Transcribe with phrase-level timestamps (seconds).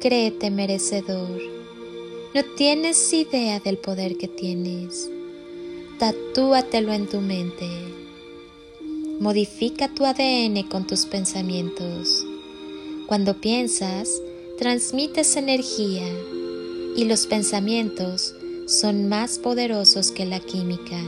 [0.00, 1.42] Créete merecedor.
[2.34, 5.10] No tienes idea del poder que tienes.
[5.98, 7.68] Tatúatelo en tu mente.
[9.20, 12.24] Modifica tu ADN con tus pensamientos.
[13.08, 14.22] Cuando piensas,
[14.56, 16.08] transmites energía
[16.96, 18.34] y los pensamientos
[18.66, 20.98] son más poderosos que la química.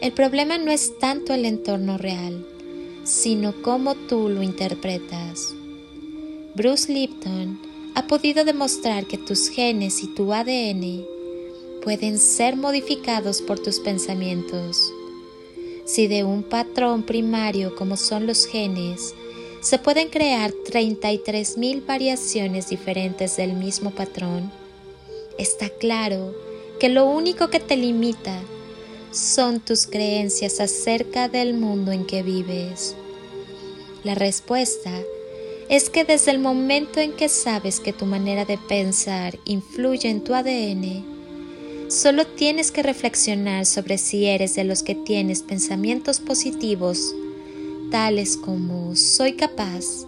[0.00, 2.44] El problema no es tanto el entorno real,
[3.04, 5.54] sino cómo tú lo interpretas.
[6.56, 11.04] Bruce Lipton ha podido demostrar que tus genes y tu ADN
[11.82, 14.92] pueden ser modificados por tus pensamientos.
[15.84, 19.14] Si de un patrón primario como son los genes,
[19.60, 24.50] se pueden crear 33.000 variaciones diferentes del mismo patrón,
[25.38, 26.34] está claro
[26.80, 28.40] que lo único que te limita
[29.10, 32.96] son tus creencias acerca del mundo en que vives.
[34.02, 35.23] La respuesta es
[35.94, 40.34] que desde el momento en que sabes que tu manera de pensar influye en tu
[40.34, 41.04] ADN,
[41.88, 47.14] solo tienes que reflexionar sobre si eres de los que tienes pensamientos positivos,
[47.90, 50.06] tales como soy capaz,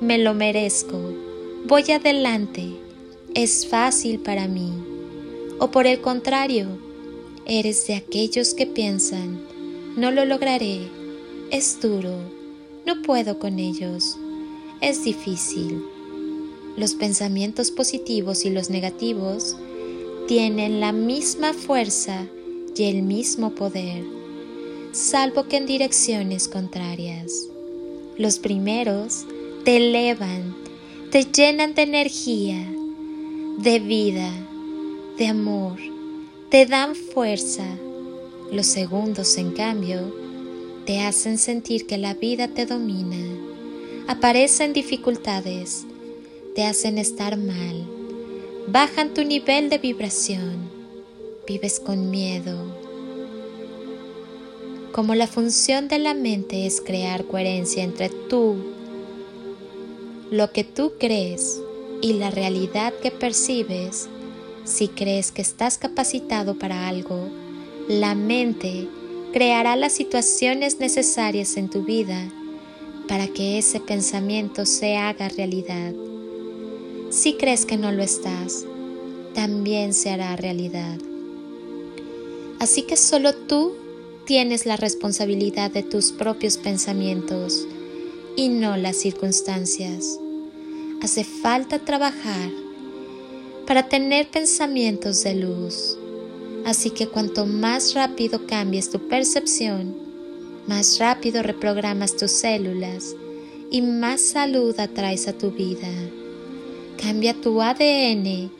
[0.00, 1.00] me lo merezco,
[1.66, 2.74] voy adelante,
[3.34, 4.72] es fácil para mí,
[5.58, 6.68] o por el contrario,
[7.46, 9.40] eres de aquellos que piensan,
[9.96, 10.88] no lo lograré,
[11.50, 12.18] es duro,
[12.84, 14.18] no puedo con ellos
[14.88, 15.82] es difícil.
[16.76, 19.56] Los pensamientos positivos y los negativos
[20.28, 22.26] tienen la misma fuerza
[22.76, 24.04] y el mismo poder,
[24.92, 27.48] salvo que en direcciones contrarias.
[28.18, 29.24] Los primeros
[29.64, 30.54] te elevan,
[31.10, 32.70] te llenan de energía,
[33.58, 34.30] de vida,
[35.16, 35.78] de amor,
[36.50, 37.64] te dan fuerza.
[38.52, 40.14] Los segundos, en cambio,
[40.84, 43.53] te hacen sentir que la vida te domina
[44.06, 45.86] aparecen dificultades,
[46.54, 47.86] te hacen estar mal,
[48.68, 50.70] bajan tu nivel de vibración,
[51.46, 52.56] vives con miedo.
[54.92, 58.56] Como la función de la mente es crear coherencia entre tú,
[60.30, 61.60] lo que tú crees
[62.02, 64.08] y la realidad que percibes,
[64.64, 67.28] si crees que estás capacitado para algo,
[67.88, 68.86] la mente
[69.32, 72.30] creará las situaciones necesarias en tu vida
[73.08, 75.92] para que ese pensamiento se haga realidad.
[77.10, 78.64] Si crees que no lo estás,
[79.34, 80.98] también se hará realidad.
[82.58, 83.74] Así que solo tú
[84.24, 87.66] tienes la responsabilidad de tus propios pensamientos
[88.36, 90.18] y no las circunstancias.
[91.02, 92.50] Hace falta trabajar
[93.66, 95.98] para tener pensamientos de luz.
[96.64, 100.03] Así que cuanto más rápido cambies tu percepción,
[100.66, 103.14] más rápido reprogramas tus células
[103.70, 105.88] y más salud atraes a tu vida.
[107.00, 108.50] Cambia tu ADN,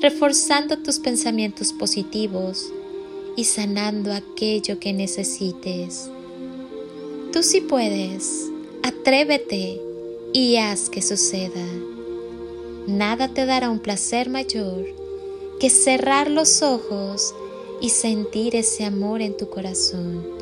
[0.00, 2.72] reforzando tus pensamientos positivos
[3.36, 6.10] y sanando aquello que necesites.
[7.32, 8.50] Tú sí puedes,
[8.82, 9.80] atrévete
[10.32, 11.64] y haz que suceda.
[12.88, 14.86] Nada te dará un placer mayor
[15.60, 17.34] que cerrar los ojos
[17.80, 20.41] y sentir ese amor en tu corazón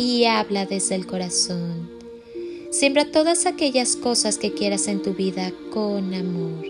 [0.00, 1.90] y habla desde el corazón.
[2.70, 6.64] Siembra todas aquellas cosas que quieras en tu vida con amor.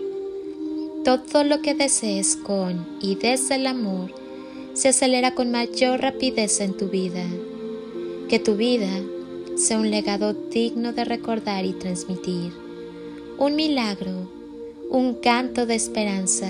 [1.05, 4.13] Todo lo que desees con y desde el amor
[4.73, 7.23] se acelera con mayor rapidez en tu vida.
[8.27, 9.01] Que tu vida
[9.55, 12.51] sea un legado digno de recordar y transmitir.
[13.37, 14.29] Un milagro,
[14.89, 16.49] un canto de esperanza,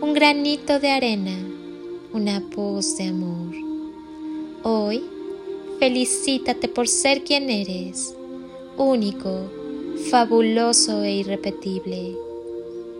[0.00, 1.36] un granito de arena,
[2.12, 3.56] una voz de amor.
[4.62, 5.02] Hoy,
[5.78, 8.14] felicítate por ser quien eres,
[8.76, 9.50] único,
[10.10, 12.16] fabuloso e irrepetible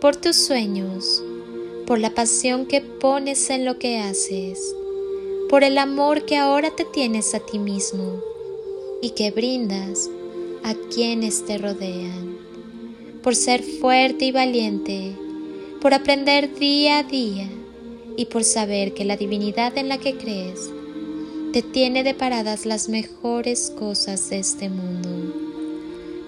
[0.00, 1.23] por tus sueños,
[1.87, 4.75] por la pasión que pones en lo que haces,
[5.49, 8.20] por el amor que ahora te tienes a ti mismo
[9.00, 10.11] y que brindas
[10.64, 12.37] a quienes te rodean,
[13.23, 15.17] por ser fuerte y valiente,
[15.81, 17.49] por aprender día a día
[18.17, 20.70] y por saber que la divinidad en la que crees
[21.56, 25.08] te tiene deparadas las mejores cosas de este mundo,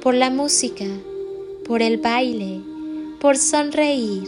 [0.01, 0.87] por la música,
[1.67, 2.63] por el baile,
[3.21, 4.27] por sonreír,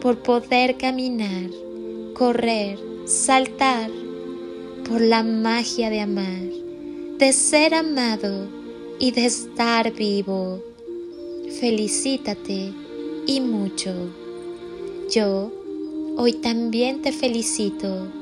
[0.00, 1.50] por poder caminar,
[2.14, 3.90] correr, saltar,
[4.88, 6.44] por la magia de amar,
[7.18, 8.46] de ser amado
[9.00, 10.62] y de estar vivo.
[11.58, 12.72] Felicítate
[13.26, 13.92] y mucho.
[15.10, 15.50] Yo
[16.16, 18.21] hoy también te felicito.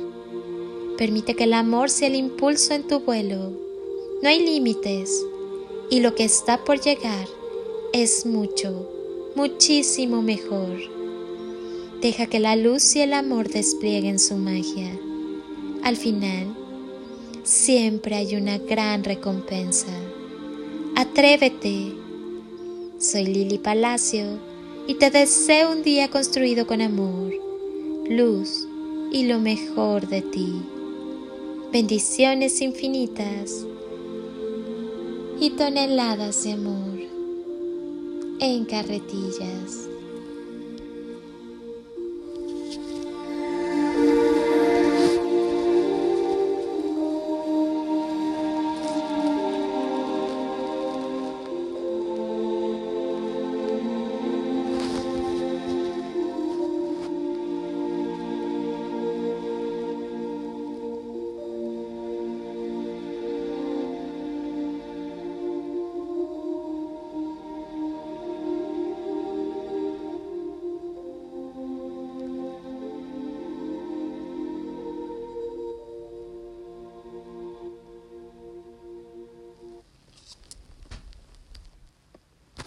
[1.01, 3.53] Permite que el amor sea el impulso en tu vuelo.
[4.21, 5.25] No hay límites
[5.89, 7.27] y lo que está por llegar
[7.91, 8.87] es mucho,
[9.35, 10.77] muchísimo mejor.
[12.01, 14.95] Deja que la luz y el amor desplieguen su magia.
[15.81, 16.55] Al final,
[17.41, 19.87] siempre hay una gran recompensa.
[20.95, 21.95] Atrévete.
[22.99, 24.37] Soy Lili Palacio
[24.85, 27.33] y te deseo un día construido con amor,
[28.07, 28.67] luz
[29.11, 30.61] y lo mejor de ti.
[31.71, 33.65] Bendiciones infinitas
[35.39, 36.99] y toneladas de amor
[38.41, 39.87] en carretillas.